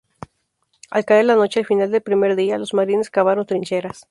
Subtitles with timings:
[0.89, 3.99] Al caer la noche al final del primer día, los marines cavaron trincheras.